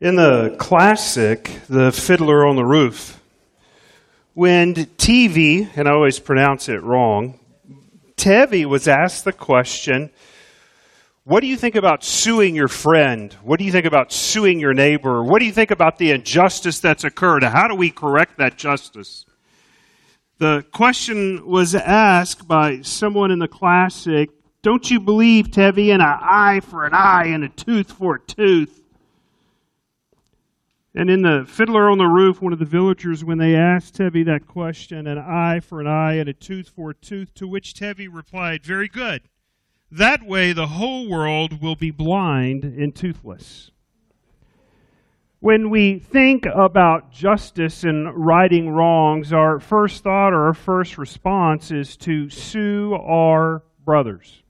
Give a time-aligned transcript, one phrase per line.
[0.00, 3.20] In the classic, The Fiddler on the Roof,
[4.32, 7.38] when TV, and I always pronounce it wrong,
[8.16, 10.10] Tevi was asked the question,
[11.22, 13.32] What do you think about suing your friend?
[13.44, 15.22] What do you think about suing your neighbor?
[15.22, 17.44] What do you think about the injustice that's occurred?
[17.44, 19.24] How do we correct that justice?
[20.38, 24.30] The question was asked by someone in the classic,
[24.62, 28.20] Don't you believe, Tevi, in an eye for an eye and a tooth for a
[28.20, 28.80] tooth?
[30.96, 34.24] And in the Fiddler on the Roof, one of the villagers, when they asked Tevi
[34.26, 37.74] that question, an eye for an eye and a tooth for a tooth, to which
[37.74, 39.22] Tevi replied, Very good.
[39.90, 43.72] That way the whole world will be blind and toothless.
[45.40, 51.70] When we think about justice and righting wrongs, our first thought or our first response
[51.70, 54.42] is to sue our brothers.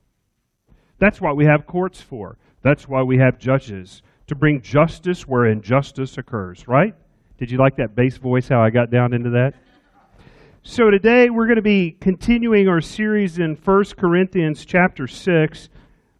[0.98, 2.38] That's what we have courts for.
[2.62, 6.94] That's why we have judges to bring justice where injustice occurs, right?
[7.38, 9.54] Did you like that bass voice, how I got down into that?
[10.62, 15.68] So today we're going to be continuing our series in 1 Corinthians chapter 6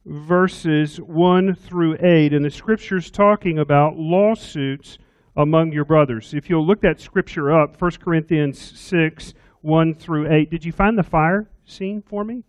[0.04, 4.98] verses 1 through 8 and the scriptures talking about lawsuits
[5.36, 6.34] among your brothers.
[6.34, 10.50] If you'll look that scripture up, 1 Corinthians 6 1 through 8.
[10.50, 12.44] Did you find the fire scene for me?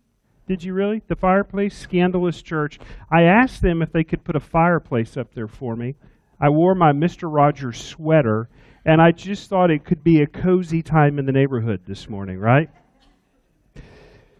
[0.46, 1.02] Did you really?
[1.08, 2.78] The fireplace, Scandalous Church.
[3.10, 5.96] I asked them if they could put a fireplace up there for me.
[6.40, 7.32] I wore my Mr.
[7.32, 8.48] Rogers sweater,
[8.84, 12.38] and I just thought it could be a cozy time in the neighborhood this morning,
[12.38, 12.70] right?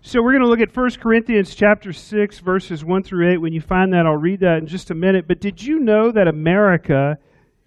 [0.00, 3.38] So we're going to look at 1 Corinthians chapter 6 verses 1 through 8.
[3.38, 5.26] When you find that, I'll read that in just a minute.
[5.26, 7.18] But did you know that America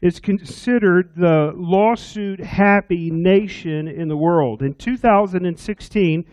[0.02, 4.62] is considered the lawsuit happy nation in the world?
[4.62, 6.26] In 2016,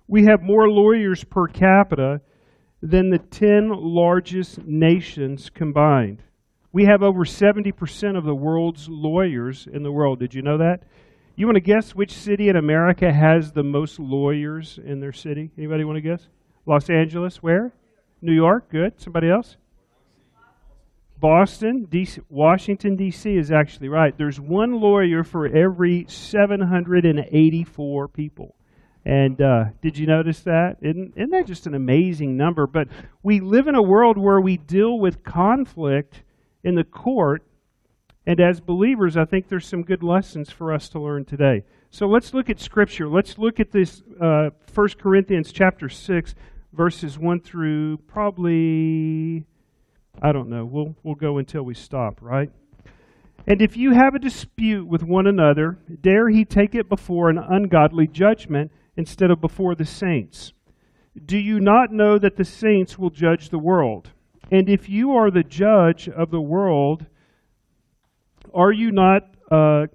[0.08, 2.22] We have more lawyers per capita
[2.82, 6.24] than the 10 largest nations combined.
[6.74, 10.20] We have over 70% of the world's lawyers in the world.
[10.20, 10.84] Did you know that?
[11.36, 15.52] You want to guess which city in America has the most lawyers in their city?
[15.58, 16.28] Anybody want to guess?
[16.66, 17.74] Los Angeles, where?
[18.24, 19.00] New York, good.
[19.02, 19.58] Somebody else?
[21.20, 23.36] Boston, DC, Washington, D.C.
[23.36, 24.18] is actually right.
[24.18, 28.56] There's one lawyer for every 784 people.
[29.06, 30.78] And uh, did you notice that?
[30.82, 32.66] Isn't, isn't that just an amazing number?
[32.66, 32.88] But
[33.22, 36.24] we live in a world where we deal with conflict
[36.64, 37.44] in the court.
[38.26, 41.64] And as believers, I think there's some good lessons for us to learn today.
[41.90, 43.10] So let's look at Scripture.
[43.10, 46.36] Let's look at this uh, 1 Corinthians chapter 6
[46.74, 49.46] verses 1 through probably,
[50.22, 52.52] I don't know, we'll, we'll go until we stop, right?
[53.46, 57.38] And if you have a dispute with one another, dare he take it before an
[57.38, 60.54] ungodly judgment instead of before the saints?
[61.26, 64.12] Do you not know that the saints will judge the world?
[64.52, 67.06] And if you are the judge of the world,
[68.54, 69.88] are you not uh,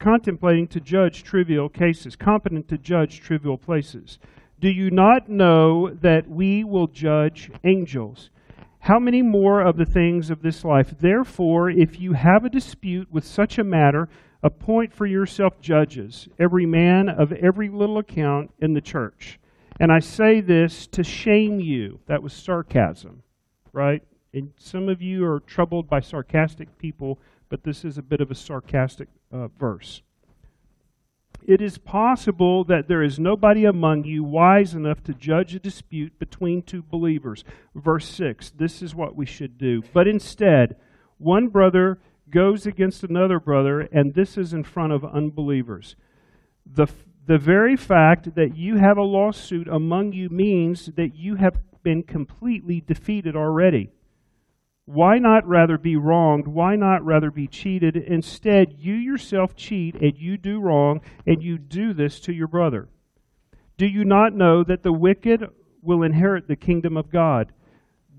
[0.00, 4.18] contemplating to judge trivial cases, competent to judge trivial places?
[4.60, 8.30] Do you not know that we will judge angels?
[8.78, 10.94] How many more of the things of this life?
[11.00, 14.08] Therefore, if you have a dispute with such a matter,
[14.42, 19.38] appoint for yourself judges, every man of every little account in the church.
[19.80, 22.00] And I say this to shame you.
[22.06, 23.22] That was sarcasm,
[23.72, 24.02] right?
[24.32, 28.30] And some of you are troubled by sarcastic people, but this is a bit of
[28.30, 30.02] a sarcastic uh, verse
[31.46, 36.18] it is possible that there is nobody among you wise enough to judge a dispute
[36.18, 37.44] between two believers.
[37.74, 39.82] Verse 6 this is what we should do.
[39.92, 40.76] But instead,
[41.18, 41.98] one brother
[42.30, 45.96] goes against another brother, and this is in front of unbelievers.
[46.66, 46.86] The,
[47.26, 52.02] the very fact that you have a lawsuit among you means that you have been
[52.02, 53.90] completely defeated already.
[54.86, 56.46] Why not rather be wronged?
[56.46, 57.96] Why not rather be cheated?
[57.96, 62.88] Instead, you yourself cheat and you do wrong, and you do this to your brother.
[63.78, 65.42] Do you not know that the wicked
[65.82, 67.52] will inherit the kingdom of God?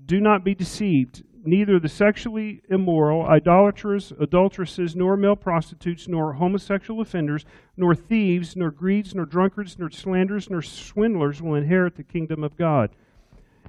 [0.04, 1.22] Do not be deceived.
[1.44, 7.44] Neither the sexually immoral, idolaters, adulteresses, nor male prostitutes, nor homosexual offenders,
[7.76, 12.56] nor thieves, nor greeds, nor drunkards, nor slanderers, nor swindlers will inherit the kingdom of
[12.56, 12.90] God.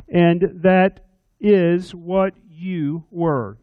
[0.09, 1.05] And that
[1.39, 3.57] is what you were.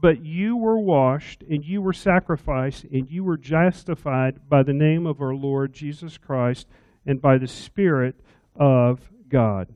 [0.00, 5.06] But you were washed, and you were sacrificed, and you were justified by the name
[5.06, 6.66] of our Lord Jesus Christ
[7.06, 8.16] and by the Spirit
[8.56, 9.68] of God.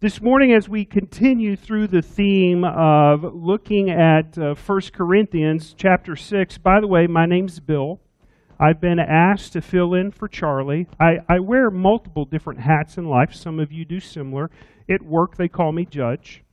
[0.00, 6.16] This morning, as we continue through the theme of looking at uh, 1 Corinthians chapter
[6.16, 8.00] 6, by the way, my name's Bill.
[8.58, 10.86] I've been asked to fill in for Charlie.
[10.98, 13.34] I, I wear multiple different hats in life.
[13.34, 14.50] Some of you do similar.
[14.88, 16.44] At work, they call me judge.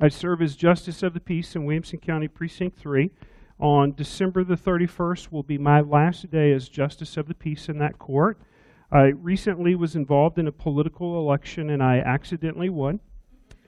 [0.00, 3.10] I serve as Justice of the Peace in Williamson County Precinct 3.
[3.58, 7.78] On December the 31st will be my last day as Justice of the Peace in
[7.78, 8.38] that court.
[8.92, 13.00] I recently was involved in a political election and I accidentally won.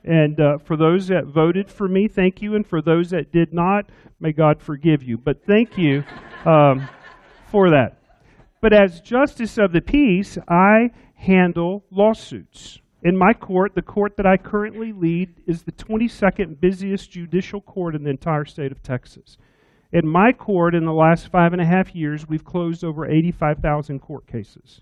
[0.05, 2.55] And uh, for those that voted for me, thank you.
[2.55, 3.89] And for those that did not,
[4.21, 5.17] may God forgive you.
[5.17, 6.05] But thank you
[6.45, 6.87] um,
[7.51, 7.97] for that.
[8.61, 12.79] But as Justice of the Peace, I handle lawsuits.
[13.03, 17.95] In my court, the court that I currently lead is the 22nd busiest judicial court
[17.95, 19.37] in the entire state of Texas.
[19.91, 23.99] In my court, in the last five and a half years, we've closed over 85,000
[23.99, 24.81] court cases.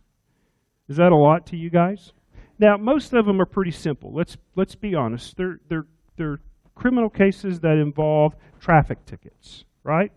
[0.89, 2.11] Is that a lot to you guys?
[2.59, 4.13] Now, most of them are pretty simple.
[4.13, 5.37] Let's let's be honest.
[5.37, 5.85] They're they're
[6.17, 6.39] they're
[6.75, 10.11] criminal cases that involve traffic tickets, right?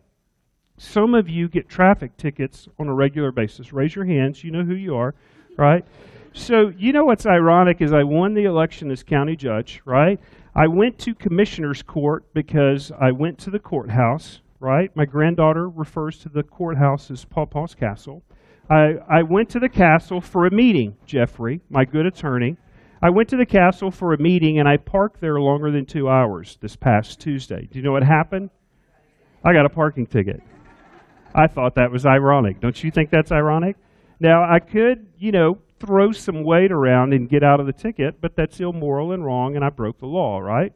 [0.76, 3.72] Some of you get traffic tickets on a regular basis.
[3.72, 4.42] Raise your hands.
[4.42, 5.14] You know who you are,
[5.56, 5.84] right?
[6.34, 10.18] So, you know what's ironic is I won the election as county judge, right?
[10.54, 14.94] I went to commissioner's court because I went to the courthouse, right?
[14.96, 18.22] My granddaughter refers to the courthouse as Paw Paw's Castle.
[18.70, 22.56] I, I went to the castle for a meeting, Jeffrey, my good attorney.
[23.02, 26.08] I went to the castle for a meeting and I parked there longer than two
[26.08, 27.68] hours this past Tuesday.
[27.70, 28.48] Do you know what happened?
[29.44, 30.40] I got a parking ticket.
[31.34, 32.60] I thought that was ironic.
[32.60, 33.76] Don't you think that's ironic?
[34.20, 38.20] Now, I could, you know, throw some weight around and get out of the ticket,
[38.20, 40.72] but that's immoral and wrong, and I broke the law, right?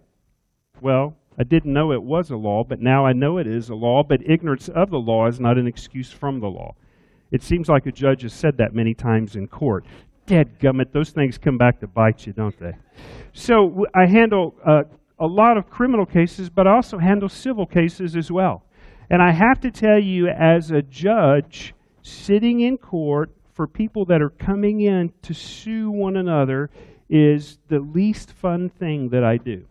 [0.81, 3.75] Well, I didn't know it was a law, but now I know it is a
[3.75, 6.75] law, but ignorance of the law is not an excuse from the law.
[7.31, 9.85] It seems like a judge has said that many times in court.
[10.26, 12.73] Dead gummit, those things come back to bite you, don't they?
[13.32, 14.85] So I handle uh,
[15.20, 18.64] a lot of criminal cases, but I also handle civil cases as well.
[19.08, 24.20] And I have to tell you, as a judge sitting in court for people that
[24.20, 26.69] are coming in to sue one another,
[27.08, 29.64] is the least fun thing that I do.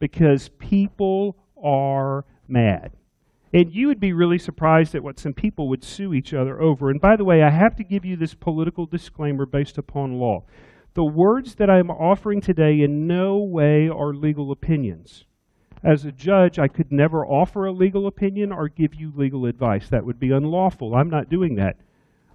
[0.00, 2.90] Because people are mad.
[3.54, 6.90] And you would be really surprised at what some people would sue each other over.
[6.90, 10.42] And by the way, I have to give you this political disclaimer based upon law.
[10.94, 15.24] The words that I'm offering today in no way are legal opinions.
[15.84, 19.88] As a judge, I could never offer a legal opinion or give you legal advice.
[19.88, 20.96] That would be unlawful.
[20.96, 21.76] I'm not doing that.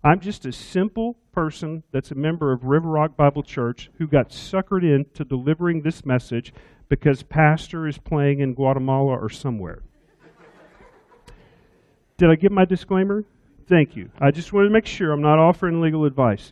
[0.06, 4.32] I'm just a simple person that's a member of River Rock Bible Church who got
[4.32, 6.54] suckered into delivering this message
[6.90, 9.82] because pastor is playing in Guatemala or somewhere.
[12.18, 13.24] Did I give my disclaimer?
[13.70, 14.12] Thank you.
[14.20, 16.52] I just wanted to make sure I'm not offering legal advice.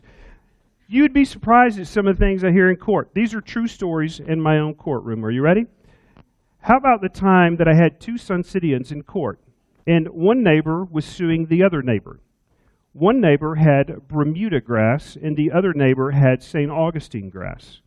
[0.88, 3.10] You'd be surprised at some of the things I hear in court.
[3.12, 5.26] These are true stories in my own courtroom.
[5.26, 5.66] Are you ready?
[6.60, 9.40] How about the time that I had two Sun Citians in court,
[9.86, 12.18] and one neighbor was suing the other neighbor?
[12.92, 16.70] One neighbor had Bermuda grass, and the other neighbor had St.
[16.70, 17.80] Augustine grass.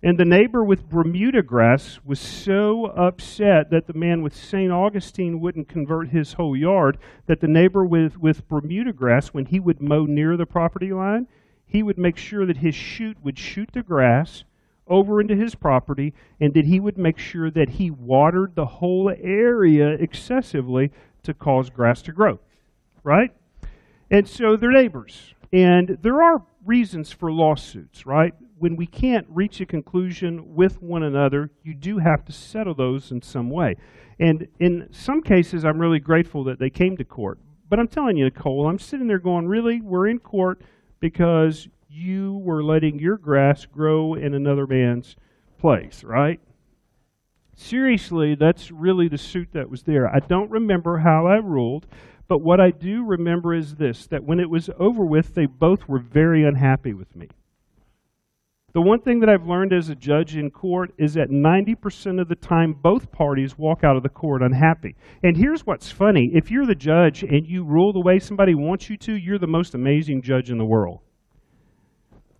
[0.00, 4.70] And the neighbor with Bermuda grass was so upset that the man with St.
[4.70, 9.58] Augustine wouldn't convert his whole yard that the neighbor with, with Bermuda grass, when he
[9.58, 11.26] would mow near the property line,
[11.66, 14.44] he would make sure that his chute would shoot the grass
[14.86, 19.12] over into his property and that he would make sure that he watered the whole
[19.20, 20.92] area excessively
[21.24, 22.38] to cause grass to grow.
[23.02, 23.32] Right?
[24.10, 25.34] And so they're neighbors.
[25.52, 28.34] And there are reasons for lawsuits, right?
[28.58, 33.10] when we can't reach a conclusion with one another, you do have to settle those
[33.10, 33.76] in some way.
[34.18, 37.38] And in some cases, I'm really grateful that they came to court.
[37.68, 39.80] But I'm telling you, Nicole, I'm sitting there going, really?
[39.80, 40.62] We're in court
[41.00, 45.16] because you were letting your grass grow in another man's
[45.58, 46.40] place, right?
[47.56, 50.08] Seriously, that's really the suit that was there.
[50.08, 51.86] I don't remember how I ruled,
[52.28, 55.88] but what I do remember is this that when it was over with, they both
[55.88, 57.28] were very unhappy with me.
[58.74, 62.26] The one thing that I've learned as a judge in court is that 90% of
[62.26, 64.96] the time both parties walk out of the court unhappy.
[65.22, 68.90] And here's what's funny if you're the judge and you rule the way somebody wants
[68.90, 71.02] you to, you're the most amazing judge in the world.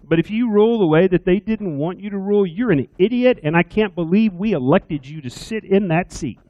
[0.03, 2.89] But if you rule the way that they didn't want you to rule, you're an
[2.99, 6.41] idiot, and I can't believe we elected you to sit in that seat.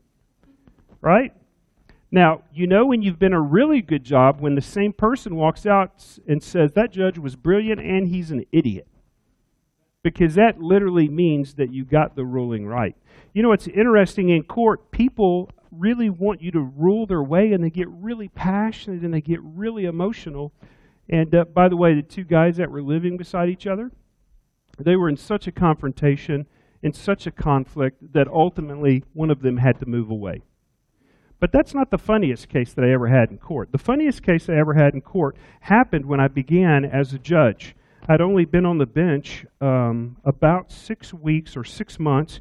[1.03, 1.33] Right?
[2.15, 5.67] Now, you know when you've been a really good job when the same person walks
[5.67, 8.87] out and says, That judge was brilliant and he's an idiot
[10.05, 12.95] because that literally means that you got the ruling right.
[13.33, 17.65] You know, it's interesting in court, people really want you to rule their way and
[17.65, 20.53] they get really passionate and they get really emotional.
[21.09, 23.91] And uh, by the way, the two guys that were living beside each other,
[24.79, 26.47] they were in such a confrontation,
[26.81, 30.43] in such a conflict, that ultimately one of them had to move away.
[31.41, 33.73] But that's not the funniest case that I ever had in court.
[33.73, 37.75] The funniest case I ever had in court happened when I began as a judge.
[38.09, 42.41] I'd only been on the bench um, about six weeks or six months,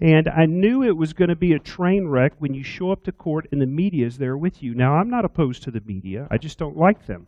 [0.00, 3.04] and I knew it was going to be a train wreck when you show up
[3.04, 4.74] to court and the media is there with you.
[4.74, 7.26] Now, I'm not opposed to the media, I just don't like them.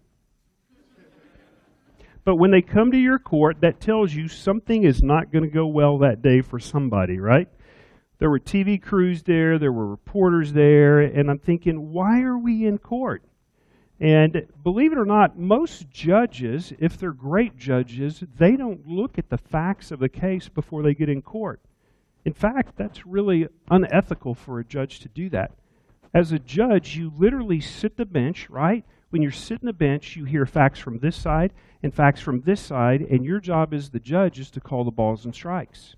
[2.25, 5.51] But when they come to your court, that tells you something is not going to
[5.51, 7.49] go well that day for somebody, right?
[8.25, 12.65] There were TV crews there, there were reporters there, and I'm thinking, why are we
[12.65, 13.23] in court?
[14.01, 19.29] And believe it or not, most judges, if they're great judges, they don't look at
[19.29, 21.61] the facts of the case before they get in court.
[22.25, 25.53] In fact, that's really unethical for a judge to do that.
[26.15, 28.87] As a judge, you literally sit the bench, right?
[29.11, 31.53] When you're sitting the bench, you hear facts from this side
[31.83, 34.91] and facts from this side, and your job as the judge is to call the
[34.91, 35.97] balls and strikes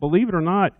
[0.00, 0.76] believe it or not,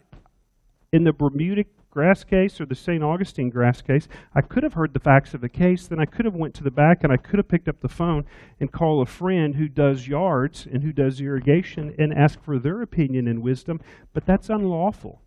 [0.93, 3.03] in the Bermuda grass case or the St.
[3.03, 6.25] Augustine grass case, I could have heard the facts of the case, then I could
[6.25, 8.25] have went to the back and I could have picked up the phone
[8.59, 12.83] and call a friend who does yards and who does irrigation and ask for their
[12.83, 13.81] opinion and wisdom,
[14.12, 15.21] but that's unlawful.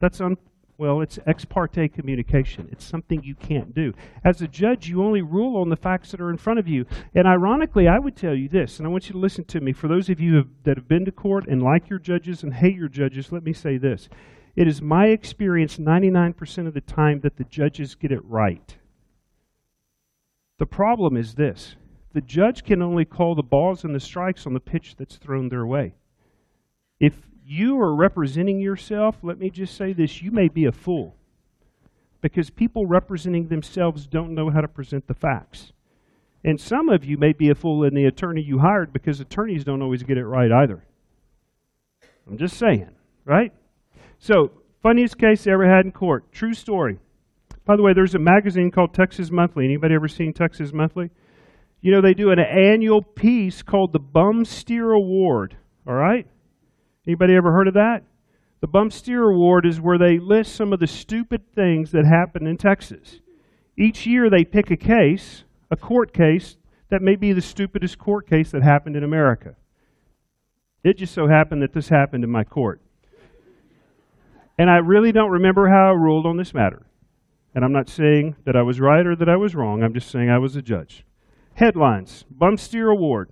[0.00, 0.38] That's un-
[0.76, 2.68] well, it's ex parte communication.
[2.72, 3.94] It's something you can't do.
[4.24, 6.84] As a judge, you only rule on the facts that are in front of you.
[7.14, 9.72] And ironically, I would tell you this, and I want you to listen to me.
[9.72, 12.76] For those of you that have been to court and like your judges and hate
[12.76, 14.08] your judges, let me say this.
[14.56, 18.76] It is my experience 99% of the time that the judges get it right.
[20.58, 21.76] The problem is this
[22.12, 25.48] the judge can only call the balls and the strikes on the pitch that's thrown
[25.48, 25.94] their way.
[27.00, 31.14] If you are representing yourself, let me just say this you may be a fool.
[32.20, 35.72] Because people representing themselves don't know how to present the facts.
[36.42, 39.64] And some of you may be a fool in the attorney you hired because attorneys
[39.64, 40.84] don't always get it right either.
[42.26, 42.90] I'm just saying,
[43.24, 43.52] right?
[44.18, 44.50] So,
[44.82, 46.32] funniest case I ever had in court.
[46.32, 46.98] True story.
[47.66, 49.64] By the way, there's a magazine called Texas Monthly.
[49.64, 51.10] Anybody ever seen Texas Monthly?
[51.80, 56.26] You know, they do an annual piece called the Bum Steer Award, all right?
[57.06, 58.02] Anybody ever heard of that?
[58.60, 62.46] The Bum Steer Award is where they list some of the stupid things that happen
[62.46, 63.20] in Texas.
[63.76, 66.56] Each year they pick a case, a court case,
[66.88, 69.56] that may be the stupidest court case that happened in America.
[70.82, 72.80] It just so happened that this happened in my court.
[74.56, 76.86] And I really don't remember how I ruled on this matter.
[77.54, 79.82] And I'm not saying that I was right or that I was wrong.
[79.82, 81.04] I'm just saying I was a judge.
[81.54, 83.30] Headlines Bum Steer Award.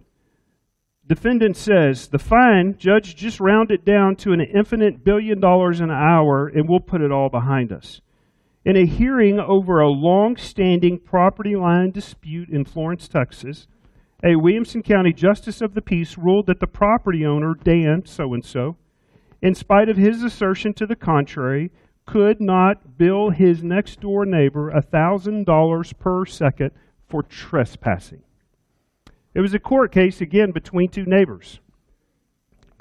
[1.12, 5.90] Defendant says the fine, judge, just round it down to an infinite billion dollars an
[5.90, 8.00] hour and we'll put it all behind us.
[8.64, 13.68] In a hearing over a long standing property line dispute in Florence, Texas,
[14.24, 18.42] a Williamson County Justice of the Peace ruled that the property owner, Dan so and
[18.42, 18.78] so,
[19.42, 21.70] in spite of his assertion to the contrary,
[22.06, 26.70] could not bill his next door neighbor a $1,000 per second
[27.06, 28.22] for trespassing.
[29.34, 31.60] It was a court case, again, between two neighbors.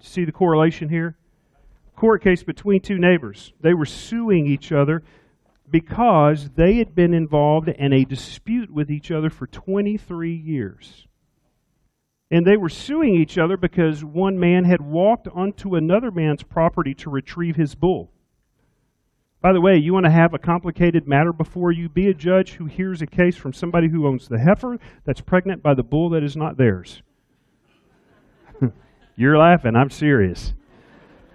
[0.01, 1.15] See the correlation here?
[1.95, 3.53] Court case between two neighbors.
[3.61, 5.03] They were suing each other
[5.69, 11.07] because they had been involved in a dispute with each other for 23 years.
[12.29, 16.93] And they were suing each other because one man had walked onto another man's property
[16.95, 18.11] to retrieve his bull.
[19.41, 22.53] By the way, you want to have a complicated matter before you be a judge
[22.53, 26.09] who hears a case from somebody who owns the heifer that's pregnant by the bull
[26.11, 27.01] that is not theirs.
[29.15, 30.53] You're laughing, I'm serious.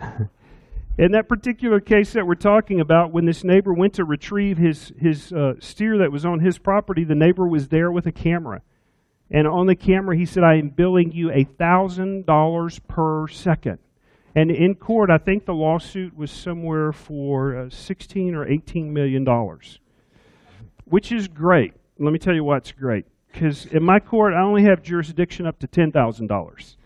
[0.98, 4.92] In that particular case that we're talking about, when this neighbor went to retrieve his,
[4.98, 8.62] his uh, steer that was on his property, the neighbor was there with a camera.
[9.30, 13.78] And on the camera, he said, I am billing you $1,000 per second.
[14.37, 19.25] And in court, I think the lawsuit was somewhere for uh, 16 or 18 million
[19.25, 19.81] dollars,
[20.85, 21.73] which is great.
[21.99, 23.07] Let me tell you why it's great.
[23.33, 26.76] Because in my court, I only have jurisdiction up to ten thousand dollars.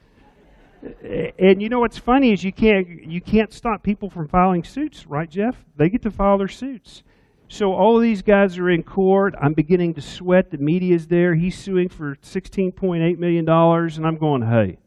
[1.39, 5.09] And you know what's funny is you can't you can't stop people from filing suits,
[5.09, 5.57] right, Jeff?
[5.77, 7.03] They get to file their suits.
[7.49, 9.35] So all of these guys are in court.
[9.41, 10.53] I'm beginning to sweat.
[10.53, 11.35] The media's there.
[11.35, 14.79] He's suing for $16.8 million, and I'm going, hey,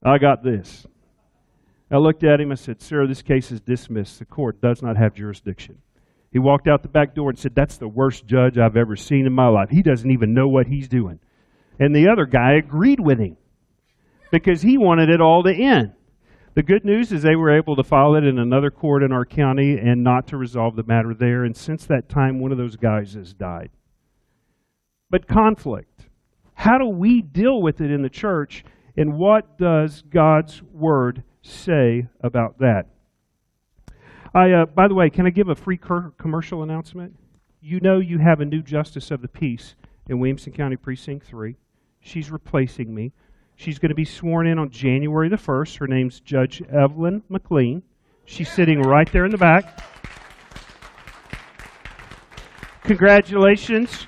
[0.00, 0.86] I got this.
[1.92, 4.18] I looked at him and said, Sir, this case is dismissed.
[4.18, 5.78] The court does not have jurisdiction.
[6.32, 9.26] He walked out the back door and said, That's the worst judge I've ever seen
[9.26, 9.68] in my life.
[9.68, 11.20] He doesn't even know what he's doing.
[11.78, 13.36] And the other guy agreed with him
[14.30, 15.92] because he wanted it all to end.
[16.54, 19.24] The good news is they were able to file it in another court in our
[19.24, 21.44] county and not to resolve the matter there.
[21.44, 23.70] And since that time, one of those guys has died.
[25.10, 26.08] But conflict.
[26.54, 28.64] How do we deal with it in the church?
[28.96, 32.84] And what does God's word say about that?
[34.34, 35.78] I, uh, by the way, can I give a free
[36.18, 37.14] commercial announcement?
[37.60, 39.74] You know you have a new justice of the peace
[40.08, 41.54] in Williamson County Precinct 3.
[42.00, 43.12] She's replacing me.
[43.56, 45.78] She's going to be sworn in on January the 1st.
[45.78, 47.82] Her name's Judge Evelyn McLean.
[48.24, 49.84] She's sitting right there in the back.
[52.84, 54.06] Congratulations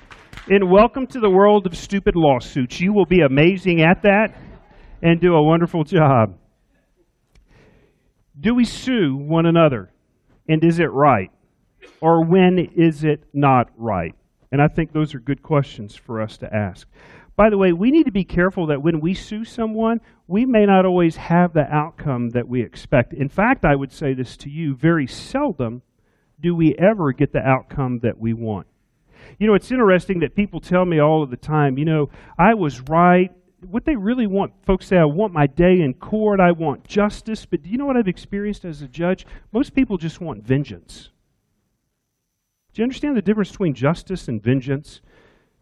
[0.49, 2.81] and welcome to the world of stupid lawsuits.
[2.81, 4.35] You will be amazing at that
[5.01, 6.35] and do a wonderful job.
[8.39, 9.91] Do we sue one another?
[10.47, 11.31] And is it right?
[12.01, 14.15] Or when is it not right?
[14.51, 16.87] And I think those are good questions for us to ask.
[17.35, 20.65] By the way, we need to be careful that when we sue someone, we may
[20.65, 23.13] not always have the outcome that we expect.
[23.13, 25.81] In fact, I would say this to you very seldom
[26.39, 28.67] do we ever get the outcome that we want.
[29.39, 32.53] You know, it's interesting that people tell me all of the time, you know, I
[32.53, 33.31] was right.
[33.69, 37.45] What they really want, folks say, I want my day in court, I want justice.
[37.45, 39.25] But do you know what I've experienced as a judge?
[39.51, 41.09] Most people just want vengeance.
[42.73, 45.01] Do you understand the difference between justice and vengeance?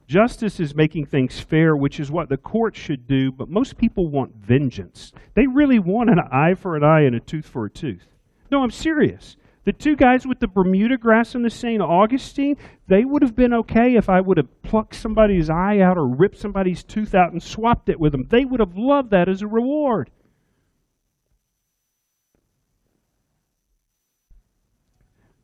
[0.07, 4.09] Justice is making things fair, which is what the court should do, but most people
[4.09, 5.13] want vengeance.
[5.33, 8.07] They really want an eye for an eye and a tooth for a tooth.
[8.51, 9.37] No, I'm serious.
[9.65, 11.81] The two guys with the Bermuda grass and the St.
[11.81, 16.05] Augustine, they would have been okay if I would have plucked somebody's eye out or
[16.05, 18.27] ripped somebody's tooth out and swapped it with them.
[18.29, 20.09] They would have loved that as a reward.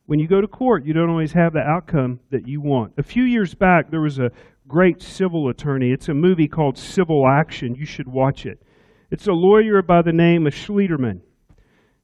[0.04, 2.94] When you go to court, you don't always have the outcome that you want.
[2.98, 4.32] A few years back, there was a
[4.66, 5.92] great civil attorney.
[5.92, 7.74] It's a movie called Civil Action.
[7.74, 8.60] You should watch it.
[9.10, 11.20] It's a lawyer by the name of Schlichtmann.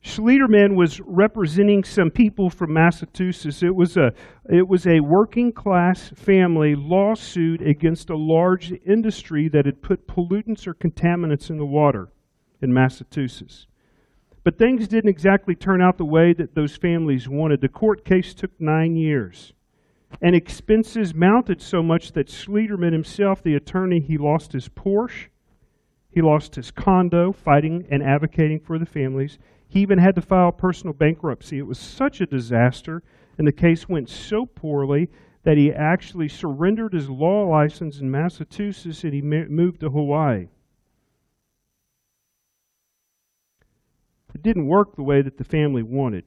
[0.07, 3.65] Schlichtmann was representing some people from Massachusetts.
[3.65, 4.13] It was a,
[4.49, 10.65] it was a working class family lawsuit against a large industry that had put pollutants
[10.69, 12.13] or contaminants in the water
[12.63, 13.67] in Massachusetts.
[14.45, 17.61] But things didn't exactly turn out the way that those families wanted.
[17.61, 19.55] The court case took nine years.
[20.23, 25.31] And expenses mounted so much that Schlichtmann himself, the attorney, he lost his Porsche,
[26.13, 29.37] he lost his condo fighting and advocating for the families.
[29.69, 31.59] He even had to file personal bankruptcy.
[31.59, 33.02] It was such a disaster,
[33.37, 35.11] and the case went so poorly
[35.43, 40.49] that he actually surrendered his law license in Massachusetts and he moved to Hawaii.
[44.35, 46.25] It didn't work the way that the family wanted,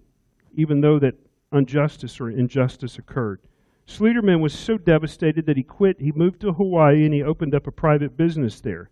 [0.55, 1.15] even though that
[1.51, 3.41] injustice or injustice occurred.
[3.85, 5.99] Schlichtmann was so devastated that he quit.
[5.99, 8.89] He moved to Hawaii and he opened up a private business there.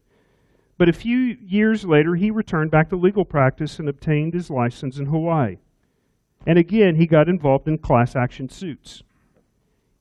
[0.77, 4.97] But a few years later, he returned back to legal practice and obtained his license
[4.97, 5.57] in Hawaii.
[6.45, 9.03] And again, he got involved in class action suits.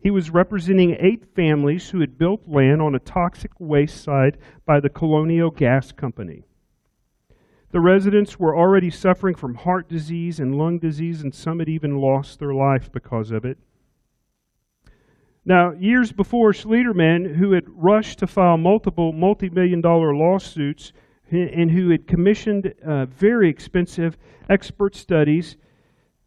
[0.01, 4.79] He was representing eight families who had built land on a toxic waste site by
[4.79, 6.45] the Colonial Gas Company.
[7.73, 11.99] The residents were already suffering from heart disease and lung disease, and some had even
[11.99, 13.59] lost their life because of it.
[15.49, 20.93] Now, years before, Schlichtmann, who had rushed to file multiple multi million dollar lawsuits
[21.31, 25.57] and who had commissioned uh, very expensive expert studies,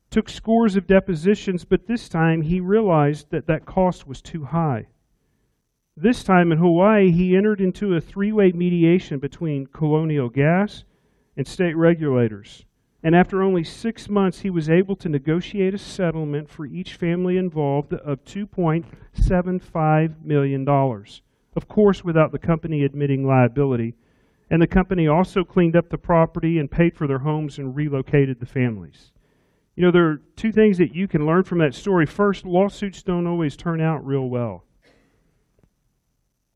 [0.09, 4.87] took scores of depositions, but this time he realized that that cost was too high.
[5.97, 10.85] This time in Hawaii, he entered into a three way mediation between Colonial Gas
[11.35, 12.65] and state regulators.
[13.01, 17.37] And after only six months, he was able to negotiate a settlement for each family
[17.37, 20.67] involved of $2.75 million.
[20.67, 23.95] Of course, without the company admitting liability.
[24.49, 28.39] And the company also cleaned up the property and paid for their homes and relocated
[28.39, 29.11] the families.
[29.75, 32.05] You know, there are two things that you can learn from that story.
[32.05, 34.65] First, lawsuits don't always turn out real well.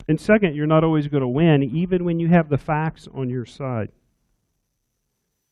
[0.10, 3.30] And second, you're not always going to win, even when you have the facts on
[3.30, 3.92] your side.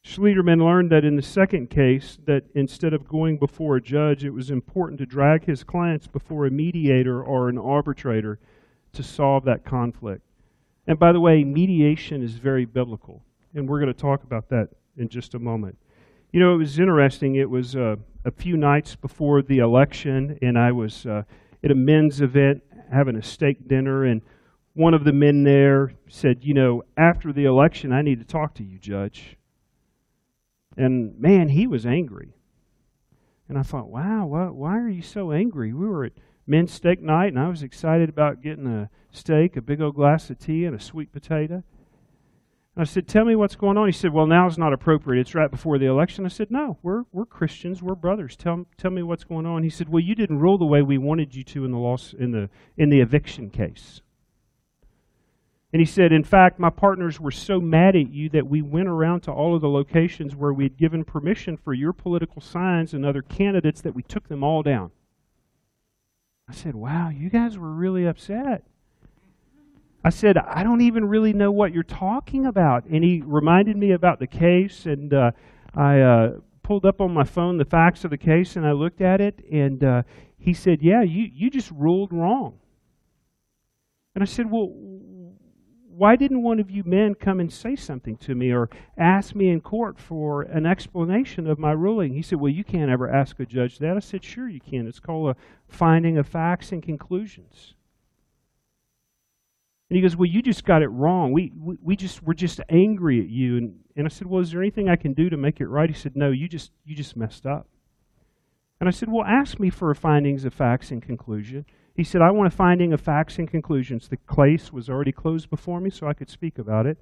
[0.04, 4.32] Schlichtmann learned that in the second case, that instead of going before a judge, it
[4.32, 8.40] was important to drag his clients before a mediator or an arbitrator
[8.94, 10.24] to solve that conflict.
[10.88, 14.70] And by the way, mediation is very biblical, and we're going to talk about that
[14.98, 15.78] in just a moment.
[16.32, 17.36] You know, it was interesting.
[17.36, 21.24] It was uh, a few nights before the election, and I was uh,
[21.64, 24.22] at a men's event having a steak dinner, and
[24.74, 28.56] one of the men there said, You know, after the election, I need to talk
[28.56, 29.38] to you, Judge.
[30.78, 32.36] And man, he was angry.
[33.50, 35.74] And I thought, wow, why are you so angry?
[35.74, 36.14] We were at
[36.48, 40.30] men's steak night, and I was excited about getting a steak, a big old glass
[40.30, 41.64] of tea, and a sweet potato.
[42.76, 43.88] And I said, Tell me what's going on.
[43.88, 45.20] He said, Well, now is not appropriate.
[45.20, 46.26] It's right before the election.
[46.26, 47.82] I said, No, we're, we're Christians.
[47.82, 48.38] We're brothers.
[48.38, 49.64] Tell, tell me what's going on.
[49.64, 52.14] He said, Well, you didn't rule the way we wanted you to in the, loss,
[52.18, 54.02] in the, in the eviction case.
[55.74, 58.90] And he said, In fact, my partners were so mad at you that we went
[58.90, 62.94] around to all of the locations where we had given permission for your political signs
[62.94, 64.92] and other candidates that we took them all down.
[66.50, 68.64] I said, Wow, you guys were really upset.
[70.04, 72.86] I said, I don't even really know what you're talking about.
[72.86, 75.32] And he reminded me about the case, and uh,
[75.76, 76.32] I uh,
[76.64, 79.46] pulled up on my phone the facts of the case, and I looked at it,
[79.52, 80.04] and uh,
[80.38, 82.60] he said, Yeah, you, you just ruled wrong.
[84.16, 84.74] And I said, Well,
[86.02, 89.50] why didn't one of you men come and say something to me or ask me
[89.50, 92.16] in court for an explanation of my ruling?
[92.16, 93.98] He said, Well, you can't ever ask a judge that.
[93.98, 94.88] I said, Sure, you can.
[94.88, 95.36] It's called a
[95.68, 97.76] finding of facts and conclusions.
[99.92, 101.34] And he goes, Well, you just got it wrong.
[101.34, 103.58] We, we, we just we're just angry at you.
[103.58, 105.88] And, and I said, Well, is there anything I can do to make it right?
[105.88, 107.68] He said, No, you just you just messed up.
[108.80, 111.64] And I said, Well, ask me for a findings of facts and conclusion.
[111.96, 114.08] He said, I want a finding of facts and conclusions.
[114.08, 116.98] The case was already closed before me, so I could speak about it.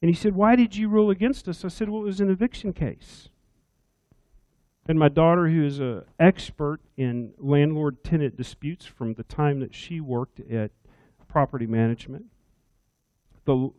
[0.00, 1.64] And he said, Why did you rule against us?
[1.64, 3.28] I said, Well, it was an eviction case.
[4.86, 9.74] And my daughter, who is an expert in landlord tenant disputes from the time that
[9.74, 10.72] she worked at
[11.28, 12.26] property management,
[13.44, 13.70] the,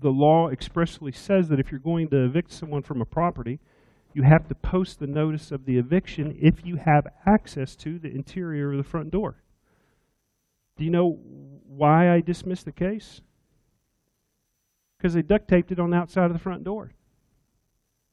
[0.00, 3.60] the law expressly says that if you're going to evict someone from a property,
[4.18, 8.10] you have to post the notice of the eviction if you have access to the
[8.10, 9.36] interior of the front door.
[10.76, 11.20] Do you know
[11.68, 13.20] why I dismissed the case?
[14.96, 16.90] Because they duct taped it on the outside of the front door.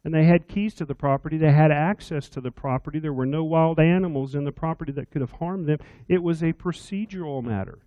[0.03, 1.37] And they had keys to the property.
[1.37, 2.99] They had access to the property.
[2.99, 5.79] There were no wild animals in the property that could have harmed them.
[6.07, 7.79] It was a procedural matter.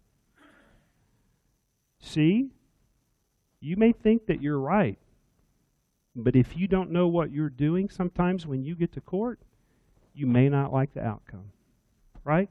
[2.00, 2.50] See?
[3.60, 4.98] You may think that you're right,
[6.24, 9.40] but if you don't know what you're doing, sometimes when you get to court,
[10.14, 11.52] you may not like the outcome.
[12.24, 12.50] Right?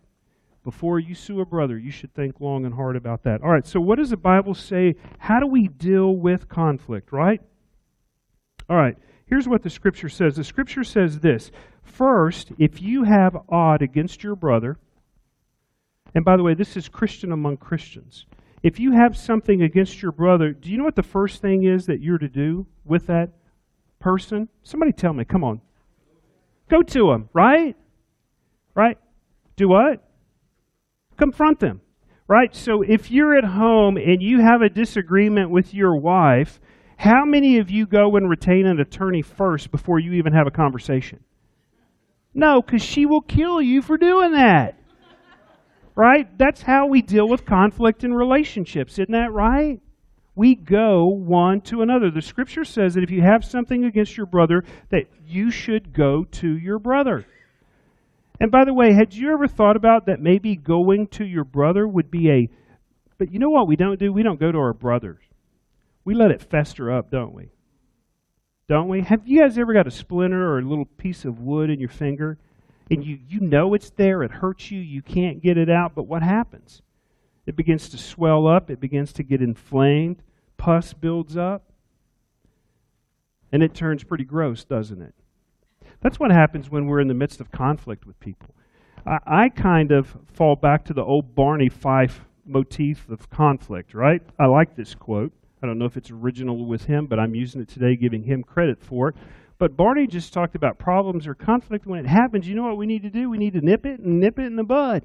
[0.64, 3.42] Before you sue a brother, you should think long and hard about that.
[3.42, 4.96] All right, so what does the Bible say?
[5.18, 7.42] How do we deal with conflict, right?
[8.70, 10.36] All right, here's what the Scripture says.
[10.36, 11.52] The Scripture says this
[11.84, 14.78] First, if you have odd against your brother,
[16.14, 18.26] and by the way, this is Christian among Christians.
[18.64, 21.86] If you have something against your brother, do you know what the first thing is
[21.86, 23.30] that you're to do with that?
[24.00, 24.50] Person?
[24.64, 25.62] Somebody tell me, come on.
[26.70, 27.76] Go to them, right?
[28.76, 28.98] Right?
[29.56, 30.04] Do what?
[31.18, 31.82] Confront them,
[32.28, 32.56] right?
[32.56, 36.60] So if you're at home and you have a disagreement with your wife,
[36.98, 40.52] how many of you go and retain an attorney first before you even have a
[40.52, 41.24] conversation?
[42.34, 44.80] No, because she will kill you for doing that.
[45.96, 46.38] Right?
[46.38, 49.80] That's how we deal with conflict in relationships, isn't that right?
[50.38, 52.12] We go one to another.
[52.12, 56.26] The scripture says that if you have something against your brother, that you should go
[56.26, 57.26] to your brother.
[58.40, 61.88] And by the way, had you ever thought about that maybe going to your brother
[61.88, 62.50] would be a.
[63.18, 64.14] But you know what we don't do?
[64.14, 65.24] We don't go to our brothers.
[66.06, 67.50] We let it fester up, don't we?
[68.70, 69.02] Don't we?
[69.02, 71.90] Have you guys ever got a splinter or a little piece of wood in your
[71.90, 72.38] finger?
[72.92, 76.04] And you, you know it's there, it hurts you, you can't get it out, but
[76.04, 76.84] what happens?
[77.48, 80.22] It begins to swell up, it begins to get inflamed,
[80.58, 81.64] pus builds up,
[83.52, 85.14] and it turns pretty gross, doesn't it?
[86.02, 88.54] That's what happens when we're in the midst of conflict with people.
[89.06, 94.22] I, I kind of fall back to the old Barney Fife motif of conflict, right?
[94.40, 95.32] I like this quote.
[95.62, 98.44] I don't know if it's original with him, but I'm using it today, giving him
[98.44, 99.16] credit for it.
[99.58, 101.88] But Barney just talked about problems or conflict.
[101.88, 103.30] When it happens, you know what we need to do?
[103.30, 105.04] We need to nip it and nip it in the bud.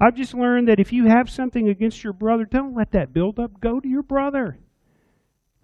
[0.00, 3.38] I've just learned that if you have something against your brother, don't let that build
[3.38, 3.60] up.
[3.60, 4.58] Go to your brother.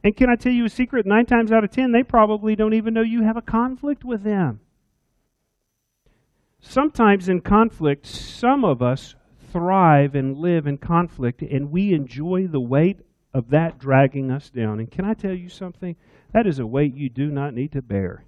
[0.05, 1.07] And can I tell you a secret?
[1.07, 4.23] Nine times out of ten, they probably don't even know you have a conflict with
[4.23, 4.61] them.
[6.61, 9.15] Sometimes in conflict, some of us
[9.53, 12.99] thrive and live in conflict, and we enjoy the weight
[13.33, 14.81] of that dragging us down.
[14.81, 15.97] And can I tell you something?
[16.33, 18.25] That is a weight you do not need to bear.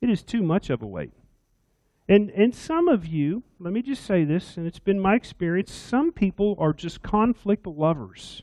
[0.00, 1.12] It is too much of a weight.
[2.08, 5.72] And, and some of you, let me just say this, and it's been my experience,
[5.72, 8.42] some people are just conflict lovers.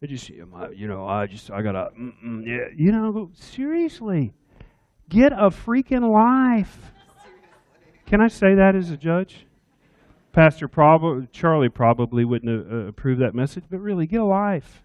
[0.00, 4.34] They just, you know, I just, I gotta, yeah, you know, seriously,
[5.08, 6.92] get a freaking life.
[8.06, 9.46] Can I say that as a judge?
[10.32, 14.82] Pastor probably, Charlie probably wouldn't uh, approve that message, but really, get a life.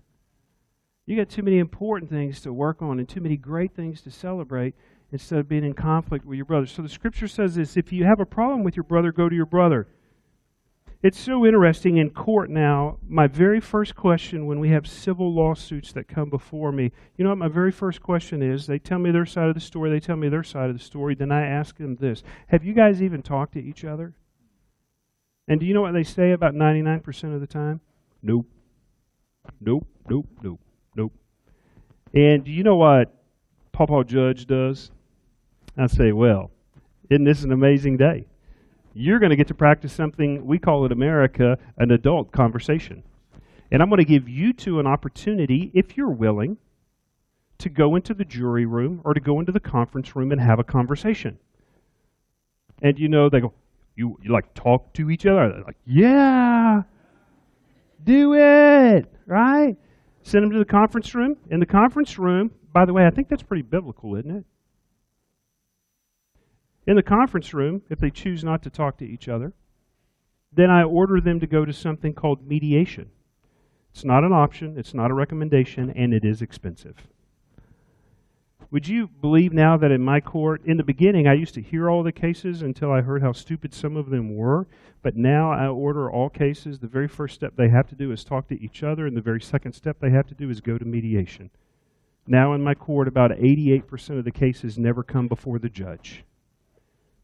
[1.06, 4.12] You got too many important things to work on and too many great things to
[4.12, 4.74] celebrate
[5.14, 6.66] instead of being in conflict with your brother.
[6.66, 9.36] So the scripture says this if you have a problem with your brother, go to
[9.36, 9.88] your brother.
[11.04, 12.98] It's so interesting in court now.
[13.08, 17.30] My very first question when we have civil lawsuits that come before me, you know
[17.30, 18.68] what my very first question is?
[18.68, 20.84] They tell me their side of the story, they tell me their side of the
[20.84, 24.16] story, then I ask them this Have you guys even talked to each other?
[25.48, 27.82] And do you know what they say about 99% of the time?
[28.22, 28.46] Nope.
[29.60, 30.60] Nope, nope, nope,
[30.96, 31.12] nope.
[32.14, 33.14] And do you know what
[33.74, 34.92] Papa Judge does?
[35.78, 36.52] I say, well,
[37.10, 38.28] isn't this an amazing day?
[38.94, 43.04] You're going to get to practice something, we call it America, an adult conversation.
[43.72, 46.58] And I'm going to give you two an opportunity, if you're willing,
[47.58, 50.60] to go into the jury room or to go into the conference room and have
[50.60, 51.40] a conversation.
[52.82, 53.54] And you know, they go,
[53.96, 55.50] you, you like talk to each other?
[55.50, 56.84] They're like, yeah,
[58.04, 59.76] do it, right?
[60.22, 61.38] Send them to the conference room.
[61.50, 64.46] In the conference room, by the way, I think that's pretty biblical, isn't it?
[66.86, 69.54] In the conference room, if they choose not to talk to each other,
[70.52, 73.10] then I order them to go to something called mediation.
[73.94, 76.96] It's not an option, it's not a recommendation, and it is expensive.
[78.70, 81.90] Would you believe now that in my court, in the beginning, I used to hear
[81.90, 84.68] all the cases until I heard how stupid some of them were,
[85.04, 86.80] but now I order all cases.
[86.80, 89.22] The very first step they have to do is talk to each other, and the
[89.22, 91.52] very second step they have to do is go to mediation.
[92.26, 96.24] Now in my court, about 88% of the cases never come before the judge.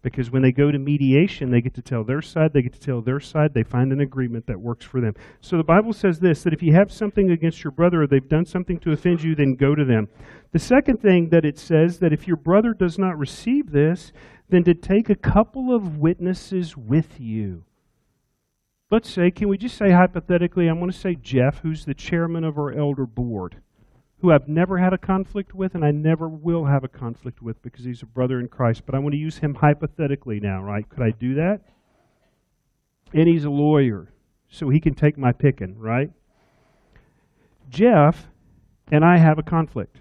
[0.02, 2.80] Because when they go to mediation, they get to tell their side, they get to
[2.80, 5.14] tell their side, they find an agreement that works for them.
[5.42, 8.28] So the Bible says this that if you have something against your brother or they've
[8.28, 10.08] done something to offend you, then go to them.
[10.54, 14.14] The second thing that it says that if your brother does not receive this,
[14.48, 17.66] then to take a couple of witnesses with you.
[18.90, 22.44] Let's say, can we just say hypothetically, I'm going to say Jeff, who's the chairman
[22.44, 23.58] of our elder board
[24.22, 27.62] who I've never had a conflict with and I never will have a conflict with
[27.62, 28.86] because he's a brother in Christ.
[28.86, 30.88] But I want to use him hypothetically now, right?
[30.88, 31.62] Could I do that?
[33.14, 34.12] And he's a lawyer,
[34.50, 36.12] so he can take my picking, right?
[37.70, 38.28] Jeff
[38.92, 39.98] and I have a conflict.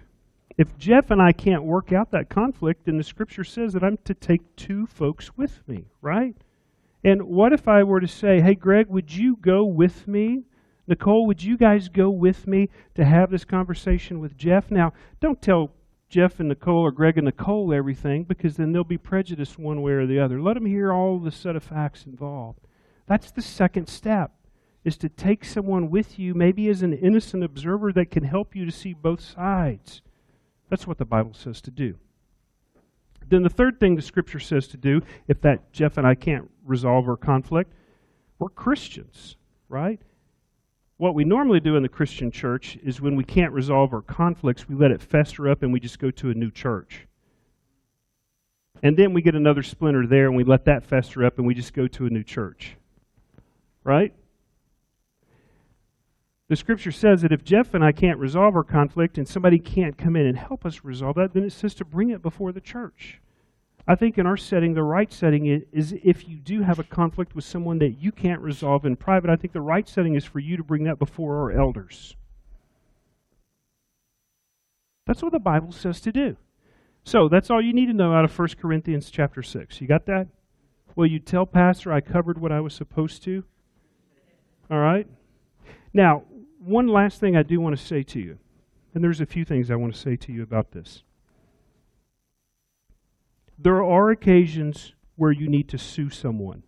[0.57, 3.97] If Jeff and I can't work out that conflict, then the scripture says that I'm
[4.03, 6.35] to take two folks with me, right?
[7.03, 10.43] And what if I were to say, hey, Greg, would you go with me
[10.89, 14.71] Nicole, would you guys go with me to have this conversation with Jeff?
[14.71, 15.69] Now, don't tell
[16.09, 19.91] Jeff and Nicole or Greg and Nicole everything because then they'll be prejudiced one way
[19.91, 20.41] or the other.
[20.41, 22.61] Let them hear all the set of facts involved.
[23.05, 24.31] That's the second step
[24.83, 28.65] is to take someone with you, maybe as an innocent observer that can help you
[28.65, 30.01] to see both sides.
[30.69, 31.95] That's what the Bible says to do.
[33.27, 36.49] Then the third thing the scripture says to do, if that Jeff and I can't
[36.65, 37.73] resolve our conflict,
[38.39, 39.35] we're Christians,
[39.67, 40.01] right?
[40.99, 44.67] What we normally do in the Christian church is when we can't resolve our conflicts,
[44.67, 47.07] we let it fester up and we just go to a new church.
[48.83, 51.53] And then we get another splinter there and we let that fester up and we
[51.53, 52.75] just go to a new church.
[53.85, 54.13] Right?
[56.49, 59.97] The scripture says that if Jeff and I can't resolve our conflict and somebody can't
[59.97, 62.59] come in and help us resolve that, then it says to bring it before the
[62.59, 63.21] church.
[63.89, 67.33] I think in our setting, the right setting is if you do have a conflict
[67.33, 70.37] with someone that you can't resolve in private, I think the right setting is for
[70.37, 72.15] you to bring that before our elders.
[75.07, 76.37] That's what the Bible says to do.
[77.03, 79.81] So that's all you need to know out of 1 Corinthians chapter 6.
[79.81, 80.27] You got that?
[80.95, 83.43] Well, you tell Pastor I covered what I was supposed to?
[84.69, 85.07] All right?
[85.95, 86.25] Now,
[86.59, 88.37] one last thing I do want to say to you,
[88.93, 91.01] and there's a few things I want to say to you about this.
[93.61, 96.63] There are occasions where you need to sue someone.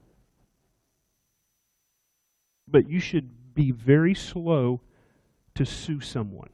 [2.67, 4.82] But you should be very slow
[5.56, 6.49] to sue someone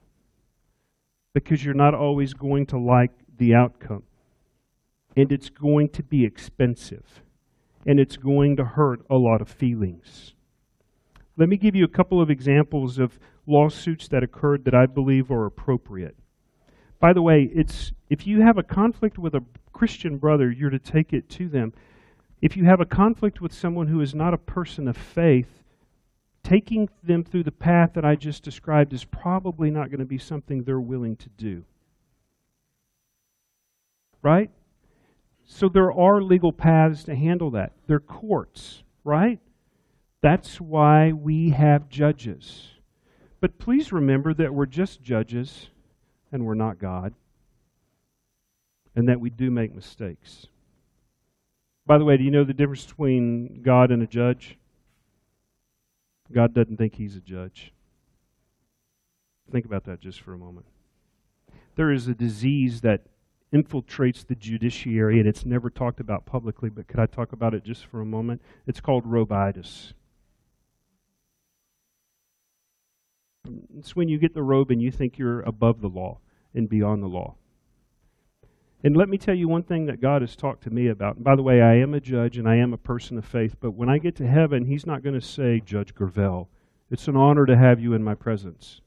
[1.34, 4.04] because you're not always going to like the outcome.
[5.15, 7.23] And it's going to be expensive.
[7.86, 10.34] And it's going to hurt a lot of feelings.
[11.36, 15.32] Let me give you a couple of examples of lawsuits that occurred that I believe
[15.32, 16.15] are appropriate.
[16.99, 20.79] By the way, it's if you have a conflict with a Christian brother, you're to
[20.79, 21.73] take it to them.
[22.41, 25.63] If you have a conflict with someone who is not a person of faith,
[26.43, 30.17] taking them through the path that I just described is probably not going to be
[30.17, 31.63] something they're willing to do.
[34.21, 34.49] Right?
[35.45, 37.73] So there are legal paths to handle that.
[37.88, 39.39] They're courts, right?
[40.21, 42.69] That's why we have judges.
[43.39, 45.69] But please remember that we're just judges
[46.31, 47.13] and we're not God
[48.97, 50.47] and that we do make mistakes.
[51.85, 54.57] By the way, do you know the difference between God and a judge?
[56.33, 57.71] God doesn't think he's a judge.
[59.51, 60.65] Think about that just for a moment.
[61.75, 63.03] There is a disease that
[63.53, 67.63] infiltrates the judiciary, and it's never talked about publicly, but could I talk about it
[67.63, 68.41] just for a moment?
[68.65, 69.93] It's called robitis.
[73.77, 76.19] It's when you get the robe and you think you're above the law
[76.53, 77.36] and beyond the law.
[78.84, 81.15] And let me tell you one thing that God has talked to me about.
[81.15, 83.56] And by the way, I am a judge and I am a person of faith,
[83.60, 86.47] but when I get to heaven, He's not going to say, Judge Gravell,
[86.91, 88.82] It's an honor to have you in my presence.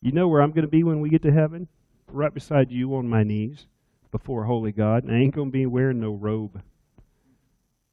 [0.00, 1.68] You know where I'm going to be when we get to heaven?
[2.08, 3.66] Right beside you on my knees
[4.10, 6.62] before holy God, and I ain't going to be wearing no robe.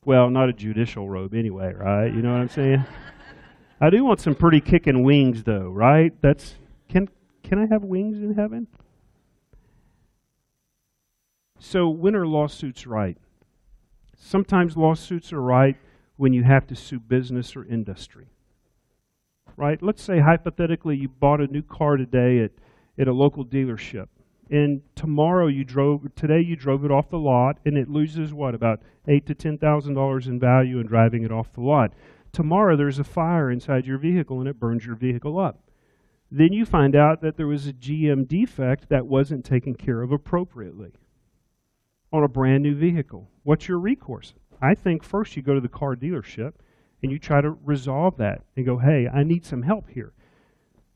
[0.06, 2.08] Well, not a judicial robe anyway, right?
[2.08, 2.86] You know what I'm saying?
[3.80, 6.14] I do want some pretty kicking wings though, right?
[6.22, 6.56] That's
[6.90, 7.10] can
[7.44, 8.68] can I have wings in heaven?
[11.60, 13.18] So when are lawsuits right?
[14.16, 15.78] Sometimes lawsuits are right
[16.16, 18.28] when you have to sue business or industry.
[19.56, 19.82] Right?
[19.82, 22.52] Let's say hypothetically you bought a new car today at,
[23.00, 24.08] at a local dealership.
[24.50, 28.56] And tomorrow you drove today you drove it off the lot and it loses what,
[28.56, 31.92] about eight to ten thousand dollars in value in driving it off the lot.
[32.32, 35.60] Tomorrow there's a fire inside your vehicle and it burns your vehicle up.
[36.30, 40.12] Then you find out that there was a GM defect that wasn't taken care of
[40.12, 40.92] appropriately
[42.12, 43.30] on a brand new vehicle.
[43.44, 44.34] What's your recourse?
[44.62, 46.54] I think first you go to the car dealership
[47.02, 50.14] and you try to resolve that and go, hey, I need some help here.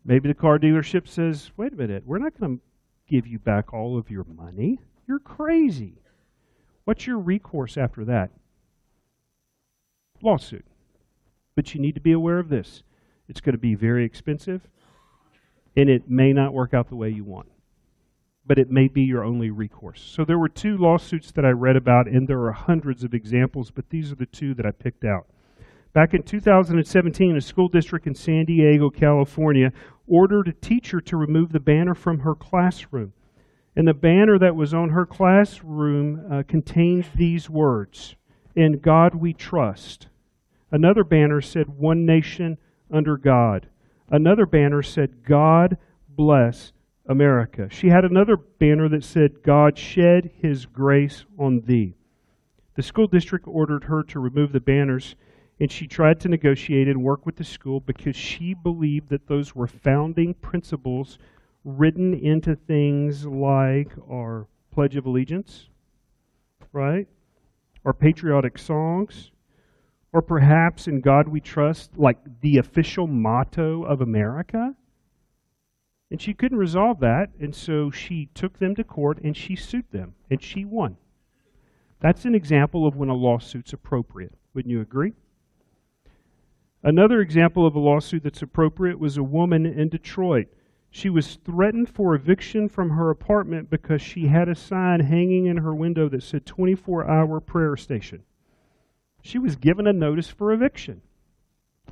[0.04, 2.64] Maybe the car dealership says, wait a minute, we're not going to
[3.08, 4.80] give you back all of your money.
[5.08, 6.02] You're crazy.
[6.86, 8.32] What's your recourse after that?
[10.24, 10.66] Lawsuit.
[11.62, 12.82] But you need to be aware of this.
[13.30, 14.68] It's going to be very expensive,
[15.78, 17.50] and it may not work out the way you want
[18.48, 20.02] but it may be your only recourse.
[20.02, 23.70] So there were two lawsuits that I read about, and there are hundreds of examples,
[23.70, 25.28] but these are the two that I picked out.
[25.94, 29.72] Back in 2017, a school district in San Diego, California,
[30.08, 33.14] ordered a teacher to remove the banner from her classroom.
[33.76, 38.16] And the banner that was on her classroom uh, contained these words
[38.56, 40.08] In God we trust.
[40.72, 42.58] Another banner said, One nation
[42.90, 43.68] under God.
[44.10, 45.78] Another banner said, God
[46.10, 46.74] bless
[47.06, 47.68] America.
[47.70, 51.96] She had another banner that said, God shed his grace on thee.
[52.76, 55.16] The school district ordered her to remove the banners,
[55.60, 59.56] and she tried to negotiate and work with the school because she believed that those
[59.56, 61.18] were founding principles
[61.64, 65.68] written into things like our Pledge of Allegiance,
[66.72, 67.08] right?
[67.86, 69.32] Our patriotic songs,
[70.14, 74.76] or perhaps in God we trust, like the official motto of America.
[76.10, 79.90] And she couldn't resolve that, and so she took them to court and she sued
[79.92, 80.98] them, and she won.
[82.02, 84.34] That's an example of when a lawsuit's appropriate.
[84.54, 85.14] Wouldn't you agree?
[86.84, 90.48] Another example of a lawsuit that's appropriate was a woman in Detroit.
[90.90, 95.58] She was threatened for eviction from her apartment because she had a sign hanging in
[95.58, 98.24] her window that said 24 hour prayer station.
[99.22, 101.02] She was given a notice for eviction.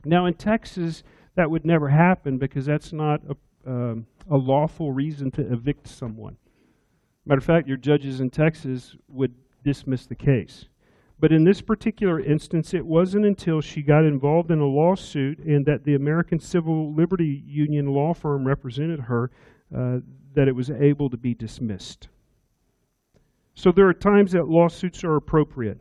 [0.06, 1.04] Now, in Texas,
[1.36, 6.38] that would never happen because that's not a um, a lawful reason to evict someone.
[7.26, 10.66] Matter of fact, your judges in Texas would dismiss the case.
[11.20, 15.66] But in this particular instance, it wasn't until she got involved in a lawsuit and
[15.66, 19.30] that the American Civil Liberty Union law firm represented her
[19.76, 19.98] uh,
[20.34, 22.08] that it was able to be dismissed.
[23.54, 25.80] So there are times that lawsuits are appropriate.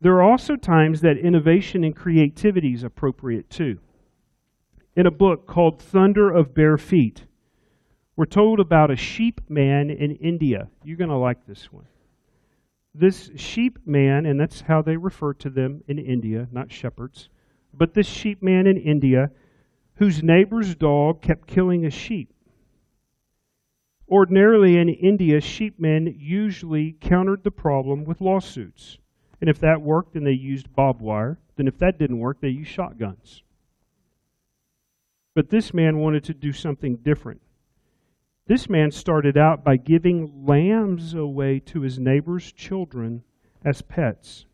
[0.00, 3.78] There are also times that innovation and creativity is appropriate too
[4.94, 7.26] in a book called Thunder of Bare Feet.
[8.16, 10.68] We're told about a sheep man in India.
[10.82, 11.84] You're going to like this one.
[12.94, 17.28] This sheep man, and that's how they refer to them in India, not shepherds,
[17.74, 19.30] but this sheep man in India
[19.96, 22.32] whose neighbor's dog kept killing a sheep.
[24.08, 28.98] Ordinarily in India, sheepmen usually countered the problem with lawsuits.
[29.40, 31.38] And if that worked, then they used barbed wire.
[31.56, 33.42] Then if that didn't work, they used shotguns.
[35.34, 37.42] But this man wanted to do something different.
[38.46, 43.24] This man started out by giving lambs away to his neighbor's children
[43.64, 44.46] as pets.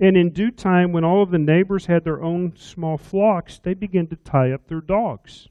[0.00, 3.74] And in due time, when all of the neighbors had their own small flocks, they
[3.74, 5.48] began to tie up their dogs.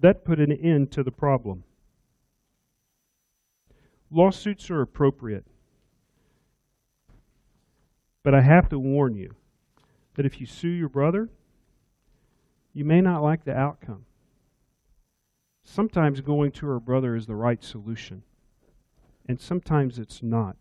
[0.00, 1.64] That put an end to the problem.
[4.10, 5.44] Lawsuits are appropriate.
[8.22, 9.34] But I have to warn you
[10.14, 11.28] that if you sue your brother,
[12.72, 14.04] you may not like the outcome.
[15.64, 18.22] Sometimes going to her brother is the right solution,
[19.26, 20.56] and sometimes it's not.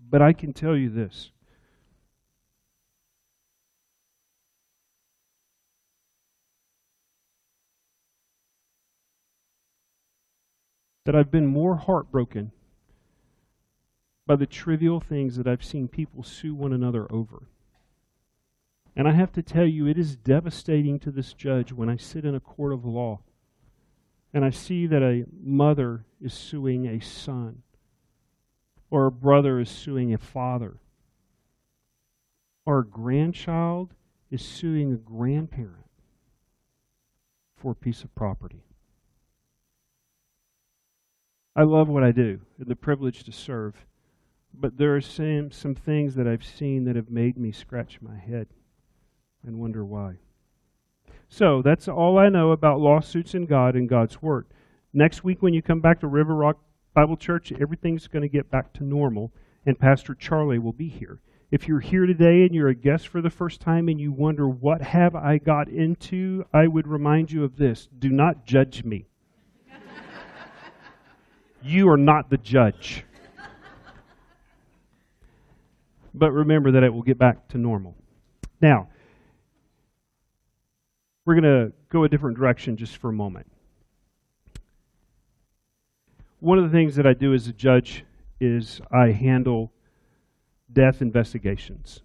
[0.00, 1.32] But I can tell you this.
[11.04, 12.52] That I've been more heartbroken
[14.28, 17.48] by the trivial things that I've seen people sue one another over
[18.98, 22.24] and I have to tell you, it is devastating to this judge when I sit
[22.24, 23.20] in a court of law
[24.34, 27.62] and I see that a mother is suing a son,
[28.90, 30.80] or a brother is suing a father,
[32.66, 33.94] or a grandchild
[34.32, 35.86] is suing a grandparent
[37.56, 38.64] for a piece of property.
[41.54, 43.86] I love what I do and the privilege to serve,
[44.54, 48.16] but there are some, some things that I've seen that have made me scratch my
[48.16, 48.48] head
[49.44, 50.16] and wonder why.
[51.28, 54.46] So that's all I know about lawsuits and God and God's Word.
[54.92, 56.58] Next week, when you come back to River Rock
[56.94, 59.32] Bible Church, everything's going to get back to normal,
[59.66, 61.20] and Pastor Charlie will be here.
[61.50, 64.48] If you're here today and you're a guest for the first time and you wonder,
[64.48, 66.44] what have I got into?
[66.52, 69.06] I would remind you of this do not judge me.
[71.62, 73.04] you are not the judge.
[76.18, 77.94] But remember that it will get back to normal.
[78.60, 78.88] Now,
[81.24, 83.46] we're going to go a different direction just for a moment.
[86.40, 88.04] One of the things that I do as a judge
[88.40, 89.72] is I handle
[90.72, 92.00] death investigations.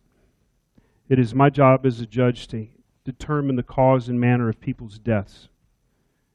[1.09, 2.67] It is my job as a judge to
[3.03, 5.49] determine the cause and manner of people's deaths.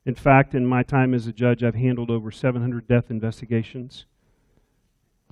[0.05, 4.07] In fact, in my time as a judge, I've handled over 700 death investigations.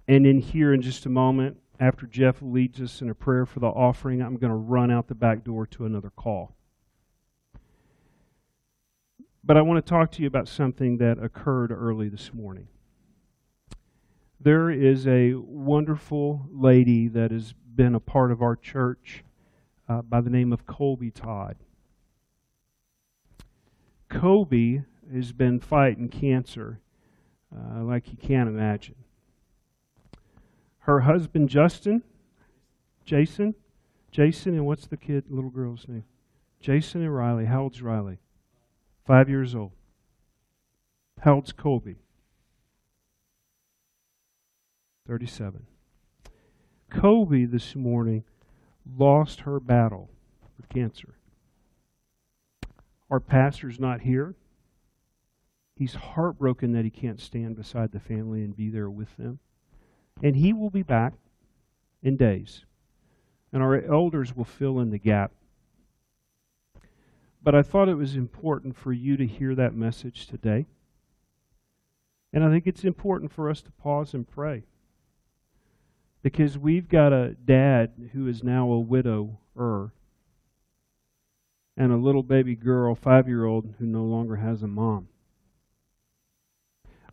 [0.09, 3.61] And in here, in just a moment, after Jeff leads us in a prayer for
[3.61, 6.55] the offering, I'm going to run out the back door to another call.
[9.45, 12.69] But I want to talk to you about something that occurred early this morning
[14.47, 19.25] there is a wonderful lady that has been a part of our church
[19.89, 21.57] uh, by the name of Colby Todd.
[24.09, 26.81] Colby has been fighting cancer
[27.53, 28.95] uh, like you can't imagine.
[30.87, 32.05] Her husband, Justin,
[33.05, 33.57] Jason,
[34.13, 36.05] Jason, and what's the kid, little girl's name?
[36.61, 37.47] Jason and Riley.
[37.47, 38.19] How old's Riley?
[39.05, 39.73] Five years old.
[41.21, 41.97] How old's Colby?
[45.09, 45.67] 37.
[46.89, 48.23] Colby this morning
[48.97, 50.09] lost her battle
[50.57, 51.17] with cancer.
[53.11, 54.37] Our pastor's not here.
[55.75, 59.41] He's heartbroken that he can't stand beside the family and be there with them.
[60.23, 61.15] And he will be back
[62.03, 62.65] in days.
[63.53, 65.33] And our elders will fill in the gap.
[67.43, 70.67] But I thought it was important for you to hear that message today.
[72.33, 74.65] And I think it's important for us to pause and pray.
[76.23, 79.93] Because we've got a dad who is now a widower
[81.77, 85.09] and a little baby girl, five year old, who no longer has a mom.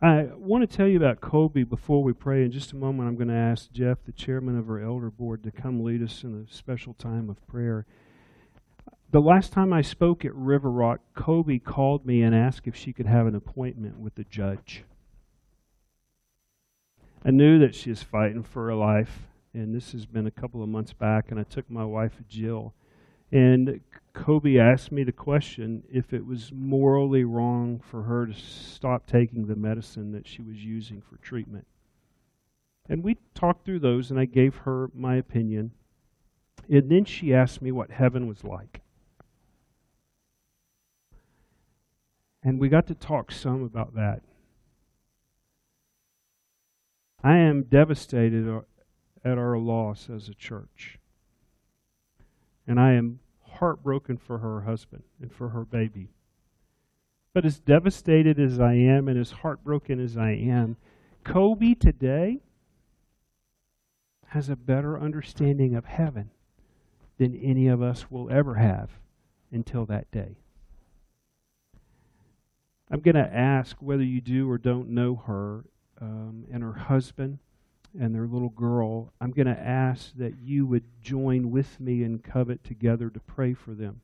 [0.03, 2.43] I want to tell you about Colby before we pray.
[2.43, 5.43] In just a moment, I'm going to ask Jeff, the chairman of our elder board,
[5.43, 7.85] to come lead us in a special time of prayer.
[9.11, 12.91] The last time I spoke at River Rock, Colby called me and asked if she
[12.91, 14.83] could have an appointment with the judge.
[17.23, 20.61] I knew that she was fighting for her life, and this has been a couple
[20.61, 22.73] of months back, and I took my wife, Jill.
[23.33, 23.81] And
[24.13, 29.47] Colby asked me the question if it was morally wrong for her to stop taking
[29.47, 31.65] the medicine that she was using for treatment.
[32.87, 35.71] And we talked through those, and I gave her my opinion.
[36.69, 38.81] And then she asked me what heaven was like.
[42.43, 44.21] And we got to talk some about that.
[47.23, 48.61] I am devastated uh,
[49.25, 50.99] at our loss as a church.
[52.67, 56.09] And I am heartbroken for her husband and for her baby.
[57.33, 60.77] But as devastated as I am and as heartbroken as I am,
[61.23, 62.41] Colby today
[64.27, 66.31] has a better understanding of heaven
[67.17, 68.89] than any of us will ever have
[69.51, 70.37] until that day.
[72.89, 75.65] I'm going to ask whether you do or don't know her
[76.01, 77.39] um, and her husband
[77.99, 82.23] and their little girl, I'm going to ask that you would join with me and
[82.23, 84.01] covet together to pray for them.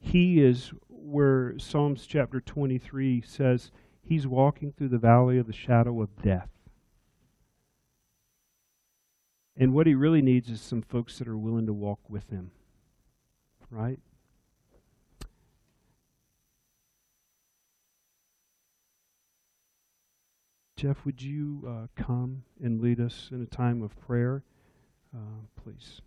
[0.00, 3.70] He is where Psalms chapter 23 says
[4.00, 6.48] he's walking through the valley of the shadow of death.
[9.56, 12.52] And what he really needs is some folks that are willing to walk with him.
[13.70, 13.98] Right?
[20.78, 24.44] Jeff, would you uh, come and lead us in a time of prayer,
[25.12, 26.00] uh, please?